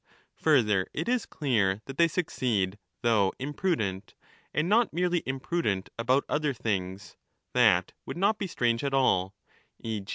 [0.37, 4.15] Further, it is clear that they succeed though imprudent,*
[4.51, 7.17] and not merely imprudent about other things—
[7.53, 9.35] that would not be strange at all,
[9.79, 10.03] e.